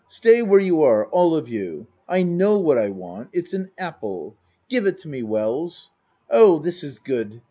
[0.09, 1.85] Stay where you are all of you.
[2.09, 3.29] I know what I want.
[3.33, 4.35] It's an apple.
[4.67, 5.91] Give it to me, Wells.
[6.27, 7.39] Oh This is good!